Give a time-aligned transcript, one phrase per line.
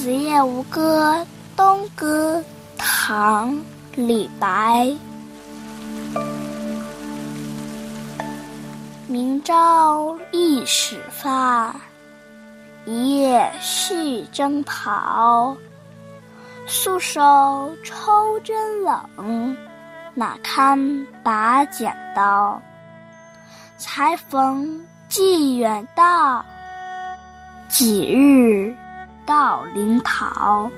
[0.00, 1.14] 子夜吴歌·
[1.54, 2.42] 东歌，
[2.78, 3.52] 唐·
[3.94, 4.90] 李白。
[9.06, 11.76] 明朝易始发，
[12.86, 15.54] 一夜续征袍。
[16.66, 19.54] 素手抽针冷，
[20.14, 22.58] 哪堪把剪刀？
[23.76, 26.42] 才逢寄远道，
[27.68, 28.74] 几日
[29.30, 30.68] 到临洮。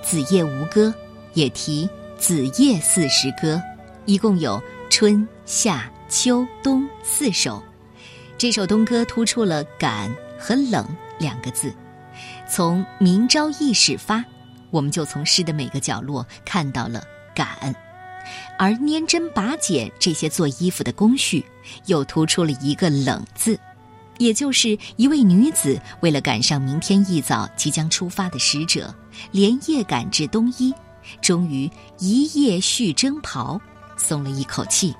[0.00, 0.94] 子夜吴歌，
[1.34, 3.60] 也题子夜四时歌，
[4.04, 7.60] 一共有春夏秋冬四首。
[8.38, 10.86] 这首东歌突出了感和冷
[11.18, 11.74] 两个字。
[12.48, 14.24] 从明朝易始发，
[14.70, 17.02] 我们就从诗的每个角落看到了
[17.34, 17.72] 感；
[18.58, 21.44] 而拈针拔剪这些做衣服的工序，
[21.86, 23.58] 又突出了一个冷字。
[24.18, 28.94] 也就是一位女子为了赶上明天一早即将出发的使者，
[29.30, 30.72] 连夜赶至东伊，
[31.20, 33.60] 终于一夜续征袍，
[33.98, 34.94] 松了一口气。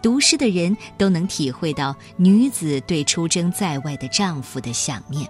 [0.00, 5.28] 读诗的人都能体会到女子对出征在外的丈夫的想念。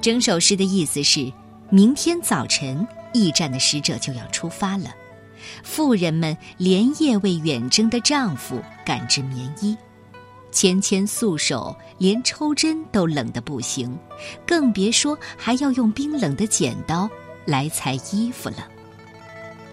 [0.00, 1.32] 整首诗的意思是：
[1.68, 4.94] 明天早晨，驿站的使者就要出发了，
[5.64, 9.76] 妇人们连夜为远征的丈夫赶制棉衣。
[10.52, 13.98] 纤纤素手，连抽针都冷得不行，
[14.46, 17.10] 更别说还要用冰冷的剪刀
[17.44, 18.68] 来裁衣服了。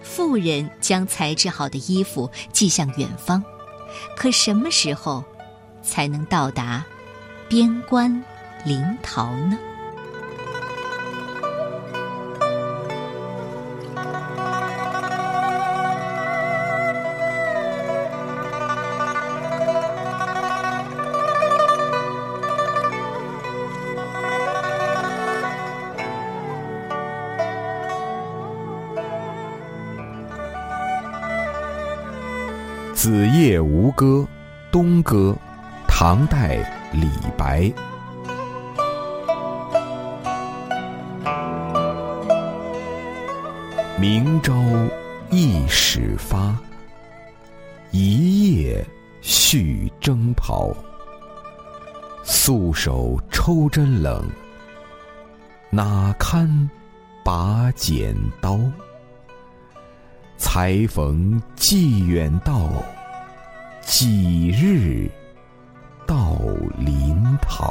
[0.02, 3.42] 妇人将裁制好的衣服寄向远方，
[4.16, 5.24] 可什么时候
[5.80, 6.84] 才能到达
[7.48, 8.10] 边关
[8.64, 9.56] 临洮呢？
[33.04, 34.26] 《子夜吴歌·
[34.72, 35.36] 东歌》，
[35.86, 36.56] 唐代，
[36.90, 37.06] 李
[37.36, 37.70] 白。
[44.00, 44.54] 明朝
[45.28, 46.56] 易始发，
[47.90, 48.82] 一夜
[49.20, 50.74] 续征袍。
[52.22, 54.26] 素手抽针冷，
[55.68, 56.70] 哪堪
[57.22, 58.58] 把剪刀？
[60.36, 62.70] 才逢寄远道，
[63.82, 65.10] 几日
[66.06, 66.36] 到
[66.78, 67.70] 临洮。